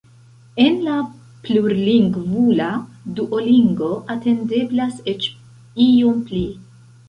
En 0.61 0.77
la 0.85 0.95
plurlingvula 1.47 2.71
Duolingo 3.19 3.93
atendeblas 4.17 4.99
eĉ 5.15 5.31
iom 5.89 6.29
pli. 6.33 6.47